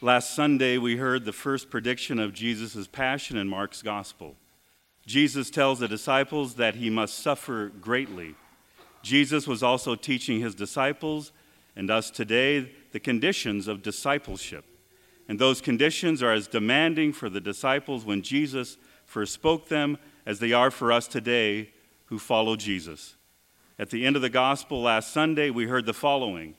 Last 0.00 0.36
Sunday, 0.36 0.78
we 0.78 0.96
heard 0.96 1.24
the 1.24 1.32
first 1.32 1.70
prediction 1.70 2.20
of 2.20 2.32
Jesus' 2.32 2.86
passion 2.86 3.36
in 3.36 3.48
Mark's 3.48 3.82
gospel. 3.82 4.36
Jesus 5.04 5.50
tells 5.50 5.80
the 5.80 5.88
disciples 5.88 6.54
that 6.54 6.76
he 6.76 6.88
must 6.88 7.18
suffer 7.18 7.72
greatly. 7.80 8.36
Jesus 9.02 9.48
was 9.48 9.60
also 9.60 9.96
teaching 9.96 10.40
his 10.40 10.54
disciples 10.54 11.32
and 11.74 11.90
us 11.90 12.12
today 12.12 12.70
the 12.92 13.00
conditions 13.00 13.66
of 13.66 13.82
discipleship. 13.82 14.64
And 15.26 15.36
those 15.36 15.60
conditions 15.60 16.22
are 16.22 16.32
as 16.32 16.46
demanding 16.46 17.12
for 17.12 17.28
the 17.28 17.40
disciples 17.40 18.04
when 18.04 18.22
Jesus 18.22 18.76
first 19.04 19.32
spoke 19.32 19.68
them 19.68 19.98
as 20.24 20.38
they 20.38 20.52
are 20.52 20.70
for 20.70 20.92
us 20.92 21.08
today 21.08 21.70
who 22.04 22.20
follow 22.20 22.54
Jesus. 22.54 23.16
At 23.80 23.90
the 23.90 24.06
end 24.06 24.14
of 24.14 24.22
the 24.22 24.30
gospel 24.30 24.80
last 24.80 25.12
Sunday, 25.12 25.50
we 25.50 25.66
heard 25.66 25.86
the 25.86 25.92
following 25.92 26.54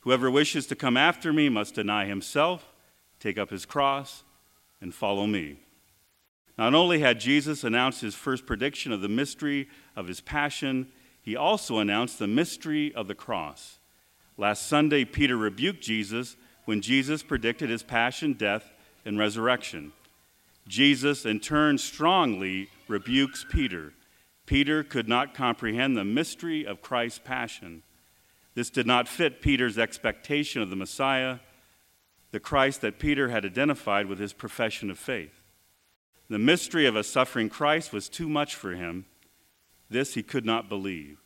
Whoever 0.00 0.30
wishes 0.30 0.66
to 0.66 0.76
come 0.76 0.98
after 0.98 1.32
me 1.32 1.48
must 1.48 1.76
deny 1.76 2.04
himself 2.04 2.72
take 3.24 3.38
up 3.38 3.48
his 3.48 3.64
cross, 3.64 4.22
and 4.82 4.94
follow 4.94 5.26
me. 5.26 5.56
Not 6.58 6.74
only 6.74 7.00
had 7.00 7.18
Jesus 7.18 7.64
announced 7.64 8.02
his 8.02 8.14
first 8.14 8.44
prediction 8.44 8.92
of 8.92 9.00
the 9.00 9.08
mystery 9.08 9.66
of 9.96 10.08
his 10.08 10.20
passion, 10.20 10.88
he 11.22 11.34
also 11.34 11.78
announced 11.78 12.18
the 12.18 12.26
mystery 12.26 12.94
of 12.94 13.08
the 13.08 13.14
cross. 13.14 13.78
Last 14.36 14.66
Sunday, 14.66 15.06
Peter 15.06 15.38
rebuked 15.38 15.82
Jesus 15.82 16.36
when 16.66 16.82
Jesus 16.82 17.22
predicted 17.22 17.70
his 17.70 17.82
passion, 17.82 18.34
death, 18.34 18.70
and 19.06 19.18
resurrection. 19.18 19.92
Jesus, 20.68 21.24
in 21.24 21.40
turn, 21.40 21.78
strongly 21.78 22.68
rebukes 22.88 23.46
Peter. 23.50 23.94
Peter 24.44 24.84
could 24.84 25.08
not 25.08 25.34
comprehend 25.34 25.96
the 25.96 26.04
mystery 26.04 26.66
of 26.66 26.82
Christ's 26.82 27.20
passion. 27.20 27.84
This 28.54 28.68
did 28.68 28.86
not 28.86 29.08
fit 29.08 29.40
Peter's 29.40 29.78
expectation 29.78 30.60
of 30.60 30.68
the 30.68 30.76
Messiah 30.76 31.38
the 32.34 32.40
Christ 32.40 32.80
that 32.80 32.98
Peter 32.98 33.28
had 33.28 33.44
identified 33.44 34.06
with 34.06 34.18
his 34.18 34.32
profession 34.32 34.90
of 34.90 34.98
faith. 34.98 35.40
The 36.28 36.36
mystery 36.36 36.84
of 36.84 36.96
a 36.96 37.04
suffering 37.04 37.48
Christ 37.48 37.92
was 37.92 38.08
too 38.08 38.28
much 38.28 38.56
for 38.56 38.74
him. 38.74 39.04
This 39.88 40.14
he 40.14 40.24
could 40.24 40.44
not 40.44 40.68
believe. 40.68 41.18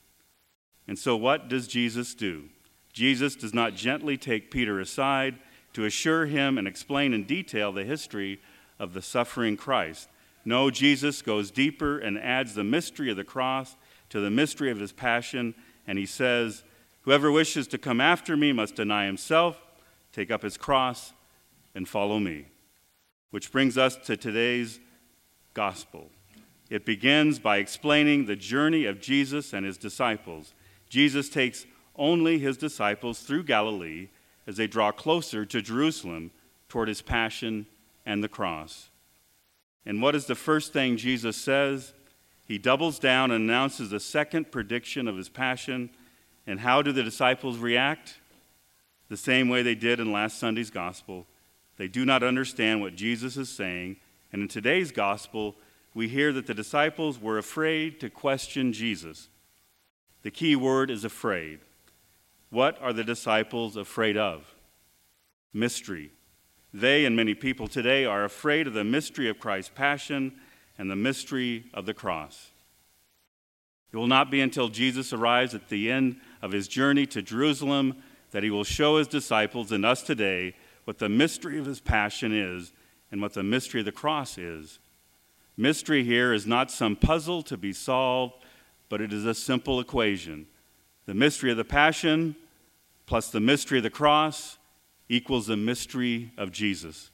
And 0.86 0.98
so, 0.98 1.16
what 1.16 1.48
does 1.48 1.66
Jesus 1.66 2.14
do? 2.14 2.50
Jesus 2.92 3.36
does 3.36 3.54
not 3.54 3.74
gently 3.74 4.18
take 4.18 4.50
Peter 4.50 4.80
aside 4.80 5.38
to 5.72 5.86
assure 5.86 6.26
him 6.26 6.58
and 6.58 6.68
explain 6.68 7.14
in 7.14 7.24
detail 7.24 7.72
the 7.72 7.84
history 7.84 8.38
of 8.78 8.92
the 8.92 9.00
suffering 9.00 9.56
Christ. 9.56 10.10
No, 10.44 10.70
Jesus 10.70 11.22
goes 11.22 11.50
deeper 11.50 11.98
and 11.98 12.18
adds 12.18 12.54
the 12.54 12.64
mystery 12.64 13.10
of 13.10 13.16
the 13.16 13.24
cross 13.24 13.76
to 14.10 14.20
the 14.20 14.30
mystery 14.30 14.70
of 14.70 14.78
his 14.78 14.92
passion, 14.92 15.54
and 15.86 15.96
he 15.96 16.04
says, 16.04 16.64
Whoever 17.04 17.32
wishes 17.32 17.66
to 17.68 17.78
come 17.78 17.98
after 17.98 18.36
me 18.36 18.52
must 18.52 18.76
deny 18.76 19.06
himself 19.06 19.58
take 20.12 20.30
up 20.30 20.42
his 20.42 20.56
cross, 20.56 21.12
and 21.74 21.88
follow 21.88 22.18
me. 22.18 22.46
Which 23.30 23.52
brings 23.52 23.76
us 23.76 23.96
to 24.06 24.16
today's 24.16 24.80
gospel. 25.54 26.10
It 26.70 26.84
begins 26.84 27.38
by 27.38 27.58
explaining 27.58 28.26
the 28.26 28.36
journey 28.36 28.84
of 28.84 29.00
Jesus 29.00 29.52
and 29.52 29.64
his 29.64 29.78
disciples. 29.78 30.54
Jesus 30.88 31.28
takes 31.28 31.66
only 31.96 32.38
his 32.38 32.56
disciples 32.56 33.20
through 33.20 33.44
Galilee 33.44 34.08
as 34.46 34.56
they 34.56 34.66
draw 34.66 34.92
closer 34.92 35.44
to 35.44 35.62
Jerusalem 35.62 36.30
toward 36.68 36.88
his 36.88 37.02
passion 37.02 37.66
and 38.06 38.22
the 38.22 38.28
cross. 38.28 38.88
And 39.84 40.02
what 40.02 40.14
is 40.14 40.26
the 40.26 40.34
first 40.34 40.72
thing 40.72 40.96
Jesus 40.96 41.36
says? 41.36 41.94
He 42.46 42.58
doubles 42.58 42.98
down 42.98 43.30
and 43.30 43.44
announces 43.44 43.90
the 43.90 44.00
second 44.00 44.50
prediction 44.50 45.06
of 45.06 45.16
his 45.16 45.28
passion. 45.28 45.90
And 46.46 46.60
how 46.60 46.82
do 46.82 46.92
the 46.92 47.02
disciples 47.02 47.58
react? 47.58 48.18
The 49.08 49.16
same 49.16 49.48
way 49.48 49.62
they 49.62 49.74
did 49.74 50.00
in 50.00 50.12
last 50.12 50.38
Sunday's 50.38 50.70
gospel. 50.70 51.26
They 51.76 51.88
do 51.88 52.04
not 52.04 52.22
understand 52.22 52.80
what 52.80 52.96
Jesus 52.96 53.36
is 53.36 53.48
saying. 53.48 53.96
And 54.32 54.42
in 54.42 54.48
today's 54.48 54.92
gospel, 54.92 55.56
we 55.94 56.08
hear 56.08 56.32
that 56.32 56.46
the 56.46 56.54
disciples 56.54 57.20
were 57.20 57.38
afraid 57.38 58.00
to 58.00 58.10
question 58.10 58.72
Jesus. 58.72 59.28
The 60.22 60.30
key 60.30 60.56
word 60.56 60.90
is 60.90 61.04
afraid. 61.04 61.60
What 62.50 62.80
are 62.82 62.92
the 62.92 63.04
disciples 63.04 63.76
afraid 63.76 64.16
of? 64.16 64.54
Mystery. 65.52 66.10
They 66.72 67.04
and 67.04 67.16
many 67.16 67.34
people 67.34 67.68
today 67.68 68.04
are 68.04 68.24
afraid 68.24 68.66
of 68.66 68.74
the 68.74 68.84
mystery 68.84 69.28
of 69.28 69.38
Christ's 69.38 69.72
passion 69.74 70.32
and 70.76 70.90
the 70.90 70.96
mystery 70.96 71.64
of 71.72 71.86
the 71.86 71.94
cross. 71.94 72.50
It 73.90 73.96
will 73.96 74.06
not 74.06 74.30
be 74.30 74.40
until 74.40 74.68
Jesus 74.68 75.12
arrives 75.12 75.54
at 75.54 75.68
the 75.68 75.90
end 75.90 76.20
of 76.42 76.52
his 76.52 76.68
journey 76.68 77.06
to 77.06 77.22
Jerusalem 77.22 78.02
that 78.30 78.42
he 78.42 78.50
will 78.50 78.64
show 78.64 78.98
his 78.98 79.08
disciples 79.08 79.72
and 79.72 79.84
us 79.84 80.02
today 80.02 80.54
what 80.84 80.98
the 80.98 81.08
mystery 81.08 81.58
of 81.58 81.66
his 81.66 81.80
passion 81.80 82.32
is 82.32 82.72
and 83.10 83.20
what 83.20 83.34
the 83.34 83.42
mystery 83.42 83.80
of 83.80 83.86
the 83.86 83.92
cross 83.92 84.38
is. 84.38 84.78
Mystery 85.56 86.04
here 86.04 86.32
is 86.32 86.46
not 86.46 86.70
some 86.70 86.94
puzzle 86.94 87.42
to 87.42 87.56
be 87.56 87.72
solved, 87.72 88.34
but 88.88 89.00
it 89.00 89.12
is 89.12 89.24
a 89.24 89.34
simple 89.34 89.80
equation. 89.80 90.46
The 91.06 91.14
mystery 91.14 91.50
of 91.50 91.56
the 91.56 91.64
passion 91.64 92.36
plus 93.06 93.30
the 93.30 93.40
mystery 93.40 93.78
of 93.78 93.84
the 93.84 93.90
cross 93.90 94.58
equals 95.08 95.46
the 95.46 95.56
mystery 95.56 96.32
of 96.36 96.52
Jesus. 96.52 97.10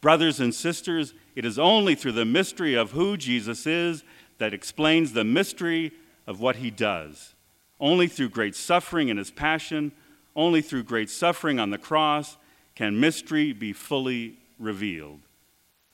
Brothers 0.00 0.40
and 0.40 0.54
sisters, 0.54 1.12
it 1.36 1.44
is 1.44 1.58
only 1.58 1.94
through 1.94 2.12
the 2.12 2.24
mystery 2.24 2.74
of 2.74 2.92
who 2.92 3.16
Jesus 3.16 3.66
is 3.66 4.02
that 4.38 4.54
explains 4.54 5.12
the 5.12 5.24
mystery 5.24 5.92
of 6.26 6.40
what 6.40 6.56
he 6.56 6.70
does. 6.70 7.34
Only 7.78 8.08
through 8.08 8.30
great 8.30 8.56
suffering 8.56 9.08
in 9.08 9.18
his 9.18 9.30
passion 9.30 9.92
only 10.34 10.62
through 10.62 10.84
great 10.84 11.10
suffering 11.10 11.58
on 11.58 11.70
the 11.70 11.78
cross 11.78 12.36
can 12.74 13.00
mystery 13.00 13.52
be 13.52 13.72
fully 13.72 14.38
revealed. 14.58 15.20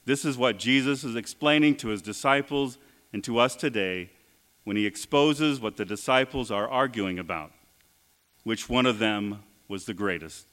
This 0.05 0.23
is 0.23 0.37
what 0.37 0.57
Jesus 0.57 1.03
is 1.03 1.15
explaining 1.15 1.75
to 1.77 1.89
his 1.89 2.01
disciples 2.01 2.77
and 3.11 3.23
to 3.23 3.39
us 3.39 3.55
today 3.55 4.09
when 4.63 4.77
he 4.77 4.85
exposes 4.85 5.59
what 5.59 5.77
the 5.77 5.85
disciples 5.85 6.51
are 6.51 6.67
arguing 6.67 7.19
about. 7.19 7.51
Which 8.43 8.69
one 8.69 8.85
of 8.85 8.99
them 8.99 9.43
was 9.67 9.85
the 9.85 9.93
greatest? 9.93 10.47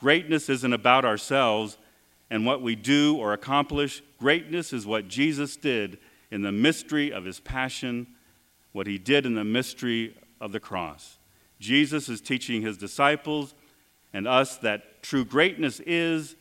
Greatness 0.00 0.48
isn't 0.48 0.72
about 0.72 1.04
ourselves 1.04 1.78
and 2.30 2.44
what 2.46 2.62
we 2.62 2.74
do 2.74 3.16
or 3.16 3.32
accomplish. 3.32 4.02
Greatness 4.18 4.72
is 4.72 4.86
what 4.86 5.06
Jesus 5.06 5.54
did 5.54 5.98
in 6.30 6.42
the 6.42 6.50
mystery 6.50 7.12
of 7.12 7.24
his 7.24 7.38
passion, 7.38 8.06
what 8.72 8.86
he 8.86 8.98
did 8.98 9.26
in 9.26 9.34
the 9.34 9.44
mystery 9.44 10.16
of 10.40 10.50
the 10.50 10.58
cross. 10.58 11.18
Jesus 11.62 12.08
is 12.08 12.20
teaching 12.20 12.60
his 12.60 12.76
disciples 12.76 13.54
and 14.12 14.26
us 14.26 14.56
that 14.58 15.02
true 15.02 15.24
greatness 15.24 15.80
is 15.86 16.34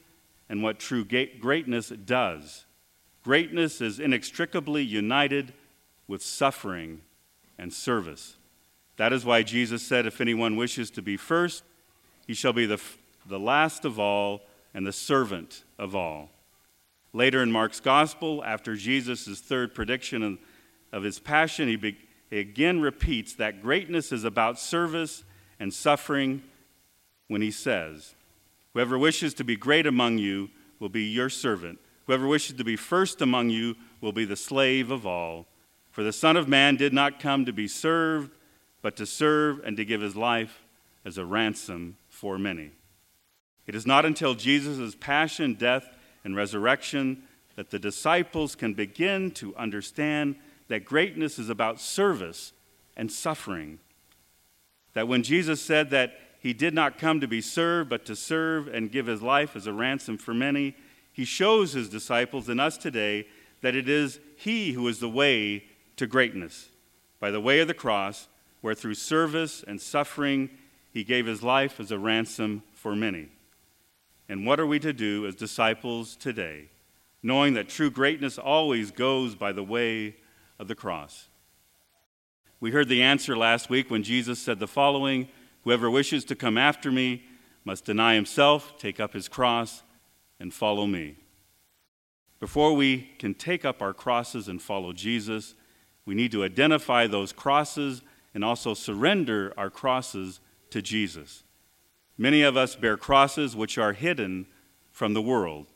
and 0.49 0.63
what 0.63 0.79
true 0.79 1.05
greatness 1.05 1.89
does. 1.89 2.65
Greatness 3.23 3.81
is 3.81 3.99
inextricably 3.99 4.83
united 4.83 5.53
with 6.07 6.23
suffering 6.23 7.01
and 7.57 7.71
service. 7.71 8.35
That 8.97 9.13
is 9.13 9.23
why 9.23 9.43
Jesus 9.43 9.83
said, 9.83 10.07
If 10.07 10.19
anyone 10.19 10.55
wishes 10.55 10.89
to 10.91 11.03
be 11.03 11.17
first, 11.17 11.63
he 12.25 12.33
shall 12.33 12.53
be 12.53 12.65
the, 12.65 12.81
the 13.27 13.39
last 13.39 13.85
of 13.85 13.99
all 13.99 14.41
and 14.73 14.87
the 14.87 14.91
servant 14.91 15.63
of 15.77 15.95
all. 15.95 16.31
Later 17.13 17.43
in 17.43 17.51
Mark's 17.51 17.79
gospel, 17.79 18.43
after 18.43 18.75
Jesus' 18.75 19.39
third 19.39 19.75
prediction 19.75 20.39
of, 20.91 21.03
his 21.03 21.19
passion, 21.19 21.67
he, 21.67 21.97
he 22.31 22.39
again 22.39 22.81
repeats 22.81 23.33
that 23.35 23.61
greatness 23.61 24.11
is 24.11 24.23
about 24.23 24.57
service 24.57 25.23
and 25.59 25.71
suffering 25.71 26.41
when 27.27 27.41
he 27.41 27.51
says, 27.51 28.15
Whoever 28.73 28.97
wishes 28.97 29.33
to 29.35 29.43
be 29.43 29.57
great 29.57 29.85
among 29.85 30.17
you 30.17 30.49
will 30.79 30.89
be 30.89 31.03
your 31.03 31.29
servant. 31.29 31.79
Whoever 32.07 32.25
wishes 32.25 32.55
to 32.55 32.63
be 32.63 32.77
first 32.77 33.21
among 33.21 33.49
you 33.49 33.75
will 33.99 34.13
be 34.13 34.25
the 34.25 34.37
slave 34.37 34.91
of 34.91 35.05
all. 35.05 35.45
For 35.91 36.03
the 36.03 36.13
Son 36.13 36.37
of 36.37 36.47
Man 36.47 36.77
did 36.77 36.93
not 36.93 37.19
come 37.19 37.45
to 37.45 37.51
be 37.51 37.67
served, 37.67 38.31
but 38.81 38.95
to 38.95 39.05
serve 39.05 39.59
and 39.65 39.75
to 39.75 39.85
give 39.85 39.99
his 39.99 40.15
life 40.15 40.63
as 41.03 41.17
a 41.17 41.25
ransom 41.25 41.97
for 42.07 42.37
many. 42.37 42.71
It 43.67 43.75
is 43.75 43.85
not 43.85 44.05
until 44.05 44.35
Jesus' 44.35 44.95
passion, 44.95 45.53
death, 45.55 45.85
and 46.23 46.35
resurrection 46.35 47.23
that 47.57 47.71
the 47.71 47.79
disciples 47.79 48.55
can 48.55 48.73
begin 48.73 49.31
to 49.31 49.53
understand 49.57 50.37
that 50.71 50.85
greatness 50.85 51.37
is 51.37 51.49
about 51.49 51.81
service 51.81 52.53
and 52.95 53.11
suffering. 53.11 53.77
That 54.93 55.05
when 55.05 55.21
Jesus 55.21 55.61
said 55.61 55.89
that 55.89 56.13
he 56.39 56.53
did 56.53 56.73
not 56.73 56.97
come 56.97 57.19
to 57.19 57.27
be 57.27 57.41
served, 57.41 57.89
but 57.89 58.05
to 58.05 58.15
serve 58.15 58.69
and 58.69 58.89
give 58.89 59.05
his 59.05 59.21
life 59.21 59.57
as 59.57 59.67
a 59.67 59.73
ransom 59.73 60.17
for 60.17 60.33
many, 60.33 60.77
he 61.11 61.25
shows 61.25 61.73
his 61.73 61.89
disciples 61.89 62.47
and 62.47 62.61
us 62.61 62.77
today 62.77 63.27
that 63.59 63.75
it 63.75 63.89
is 63.89 64.21
he 64.37 64.71
who 64.71 64.87
is 64.87 65.01
the 65.01 65.09
way 65.09 65.65
to 65.97 66.07
greatness, 66.07 66.69
by 67.19 67.31
the 67.31 67.41
way 67.41 67.59
of 67.59 67.67
the 67.67 67.73
cross, 67.73 68.29
where 68.61 68.73
through 68.73 68.93
service 68.93 69.65
and 69.67 69.81
suffering 69.81 70.49
he 70.93 71.03
gave 71.03 71.25
his 71.25 71.43
life 71.43 71.81
as 71.81 71.91
a 71.91 71.99
ransom 71.99 72.63
for 72.71 72.95
many. 72.95 73.27
And 74.29 74.45
what 74.45 74.57
are 74.57 74.65
we 74.65 74.79
to 74.79 74.93
do 74.93 75.27
as 75.27 75.35
disciples 75.35 76.15
today, 76.15 76.69
knowing 77.21 77.55
that 77.55 77.67
true 77.67 77.91
greatness 77.91 78.37
always 78.37 78.91
goes 78.91 79.35
by 79.35 79.51
the 79.51 79.65
way 79.65 80.15
of 80.61 80.67
the 80.67 80.75
cross. 80.75 81.27
We 82.59 82.69
heard 82.69 82.87
the 82.87 83.01
answer 83.01 83.35
last 83.35 83.67
week 83.67 83.89
when 83.89 84.03
Jesus 84.03 84.39
said 84.39 84.59
the 84.59 84.67
following 84.67 85.27
Whoever 85.63 85.91
wishes 85.91 86.23
to 86.25 86.35
come 86.35 86.57
after 86.57 86.91
me 86.91 87.23
must 87.65 87.85
deny 87.85 88.15
himself, 88.15 88.77
take 88.79 88.99
up 88.99 89.13
his 89.13 89.27
cross, 89.27 89.83
and 90.39 90.53
follow 90.53 90.87
me. 90.87 91.17
Before 92.39 92.73
we 92.73 93.09
can 93.19 93.33
take 93.33 93.65
up 93.65 93.81
our 93.81 93.93
crosses 93.93 94.47
and 94.47 94.61
follow 94.61 94.93
Jesus, 94.93 95.53
we 96.05 96.15
need 96.15 96.31
to 96.31 96.43
identify 96.43 97.05
those 97.05 97.31
crosses 97.31 98.01
and 98.33 98.43
also 98.43 98.73
surrender 98.73 99.53
our 99.57 99.69
crosses 99.69 100.39
to 100.71 100.81
Jesus. 100.81 101.43
Many 102.17 102.41
of 102.41 102.57
us 102.57 102.75
bear 102.75 102.97
crosses 102.97 103.55
which 103.55 103.77
are 103.77 103.93
hidden 103.93 104.47
from 104.91 105.13
the 105.13 105.21
world. 105.21 105.67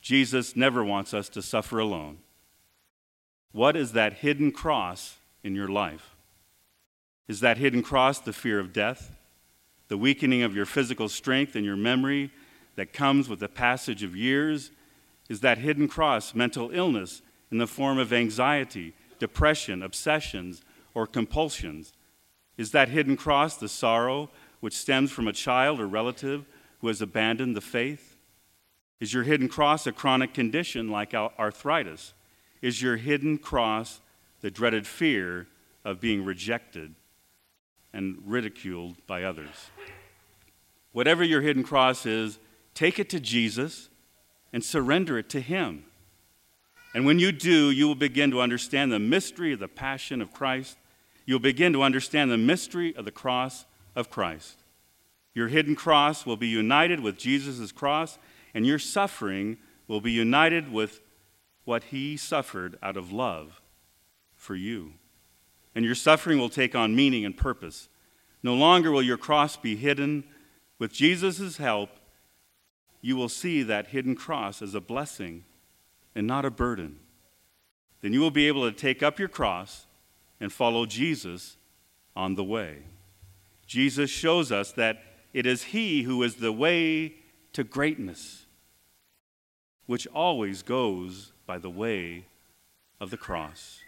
Jesus 0.00 0.56
never 0.56 0.84
wants 0.84 1.12
us 1.12 1.28
to 1.30 1.42
suffer 1.42 1.78
alone. 1.78 2.18
What 3.52 3.76
is 3.76 3.92
that 3.92 4.14
hidden 4.14 4.52
cross 4.52 5.16
in 5.42 5.54
your 5.54 5.68
life? 5.68 6.14
Is 7.26 7.40
that 7.40 7.58
hidden 7.58 7.82
cross 7.82 8.18
the 8.18 8.32
fear 8.32 8.58
of 8.58 8.72
death, 8.72 9.16
the 9.88 9.98
weakening 9.98 10.42
of 10.42 10.54
your 10.54 10.66
physical 10.66 11.08
strength 11.08 11.56
and 11.56 11.64
your 11.64 11.76
memory 11.76 12.30
that 12.76 12.92
comes 12.92 13.28
with 13.28 13.40
the 13.40 13.48
passage 13.48 14.02
of 14.02 14.16
years? 14.16 14.70
Is 15.28 15.40
that 15.40 15.58
hidden 15.58 15.88
cross 15.88 16.34
mental 16.34 16.70
illness 16.72 17.22
in 17.50 17.58
the 17.58 17.66
form 17.66 17.98
of 17.98 18.12
anxiety, 18.12 18.94
depression, 19.18 19.82
obsessions, 19.82 20.62
or 20.94 21.06
compulsions? 21.06 21.92
Is 22.56 22.72
that 22.72 22.88
hidden 22.88 23.16
cross 23.16 23.56
the 23.56 23.68
sorrow 23.68 24.30
which 24.60 24.76
stems 24.76 25.10
from 25.10 25.28
a 25.28 25.32
child 25.32 25.80
or 25.80 25.86
relative 25.86 26.44
who 26.80 26.88
has 26.88 27.00
abandoned 27.00 27.56
the 27.56 27.60
faith? 27.60 28.16
Is 29.00 29.14
your 29.14 29.22
hidden 29.22 29.48
cross 29.48 29.86
a 29.86 29.92
chronic 29.92 30.34
condition 30.34 30.90
like 30.90 31.14
arthritis? 31.14 32.14
Is 32.60 32.82
your 32.82 32.96
hidden 32.96 33.38
cross 33.38 34.00
the 34.40 34.50
dreaded 34.50 34.86
fear 34.86 35.46
of 35.84 36.00
being 36.00 36.24
rejected 36.24 36.94
and 37.92 38.22
ridiculed 38.24 38.96
by 39.06 39.22
others? 39.22 39.70
Whatever 40.92 41.22
your 41.22 41.42
hidden 41.42 41.62
cross 41.62 42.06
is, 42.06 42.38
take 42.74 42.98
it 42.98 43.08
to 43.10 43.20
Jesus 43.20 43.88
and 44.52 44.64
surrender 44.64 45.18
it 45.18 45.28
to 45.30 45.40
Him. 45.40 45.84
And 46.94 47.04
when 47.04 47.18
you 47.18 47.32
do, 47.32 47.70
you 47.70 47.86
will 47.86 47.94
begin 47.94 48.30
to 48.30 48.40
understand 48.40 48.90
the 48.90 48.98
mystery 48.98 49.52
of 49.52 49.60
the 49.60 49.68
passion 49.68 50.22
of 50.22 50.32
Christ. 50.32 50.78
You'll 51.26 51.38
begin 51.38 51.72
to 51.74 51.82
understand 51.82 52.30
the 52.30 52.38
mystery 52.38 52.96
of 52.96 53.04
the 53.04 53.10
cross 53.10 53.66
of 53.94 54.10
Christ. 54.10 54.62
Your 55.34 55.48
hidden 55.48 55.76
cross 55.76 56.24
will 56.24 56.36
be 56.36 56.48
united 56.48 57.00
with 57.00 57.18
Jesus' 57.18 57.70
cross, 57.70 58.18
and 58.54 58.66
your 58.66 58.78
suffering 58.78 59.58
will 59.86 60.00
be 60.00 60.10
united 60.10 60.72
with 60.72 61.00
what 61.68 61.84
he 61.84 62.16
suffered 62.16 62.78
out 62.82 62.96
of 62.96 63.12
love 63.12 63.60
for 64.34 64.54
you. 64.54 64.94
And 65.74 65.84
your 65.84 65.94
suffering 65.94 66.38
will 66.38 66.48
take 66.48 66.74
on 66.74 66.96
meaning 66.96 67.26
and 67.26 67.36
purpose. 67.36 67.90
No 68.42 68.54
longer 68.54 68.90
will 68.90 69.02
your 69.02 69.18
cross 69.18 69.54
be 69.58 69.76
hidden. 69.76 70.24
With 70.78 70.94
Jesus' 70.94 71.58
help, 71.58 71.90
you 73.02 73.16
will 73.16 73.28
see 73.28 73.62
that 73.62 73.88
hidden 73.88 74.14
cross 74.14 74.62
as 74.62 74.74
a 74.74 74.80
blessing 74.80 75.44
and 76.14 76.26
not 76.26 76.46
a 76.46 76.50
burden. 76.50 77.00
Then 78.00 78.14
you 78.14 78.20
will 78.20 78.30
be 78.30 78.48
able 78.48 78.68
to 78.68 78.74
take 78.74 79.02
up 79.02 79.18
your 79.18 79.28
cross 79.28 79.86
and 80.40 80.50
follow 80.50 80.86
Jesus 80.86 81.58
on 82.16 82.34
the 82.34 82.44
way. 82.44 82.78
Jesus 83.66 84.08
shows 84.08 84.50
us 84.50 84.72
that 84.72 85.02
it 85.34 85.44
is 85.44 85.64
He 85.64 86.04
who 86.04 86.22
is 86.22 86.36
the 86.36 86.50
way 86.50 87.16
to 87.52 87.62
greatness, 87.62 88.46
which 89.84 90.06
always 90.06 90.62
goes 90.62 91.32
by 91.48 91.56
the 91.56 91.70
way 91.70 92.26
of 93.00 93.10
the 93.10 93.16
cross. 93.16 93.80